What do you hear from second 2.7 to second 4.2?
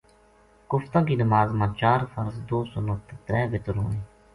سنت تے ترے وتر ہوویں۔